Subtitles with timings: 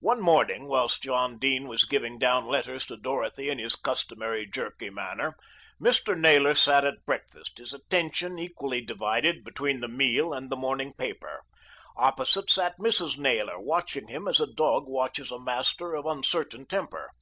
[0.00, 4.90] One morning whilst John Dene was giving down letters to Dorothy in his customary jerky
[4.90, 5.36] manner,
[5.80, 6.18] Mr.
[6.18, 11.42] Naylor sat at breakfast, his attention equally divided between the meal and the morning paper.
[11.96, 13.16] Opposite sat Mrs.
[13.16, 17.12] Naylor, watching him as a dog watches a master of uncertain temper.